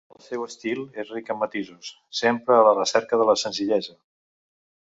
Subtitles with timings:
[0.13, 1.91] El seu estil és ric en matisos,
[2.21, 3.97] sempre a la recerca de la senzillesa.